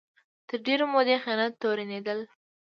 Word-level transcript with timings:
تر 0.47 0.57
ډېرې 0.65 0.85
مودې 0.93 1.15
خیانت 1.23 1.53
تورنېدل 1.61 2.19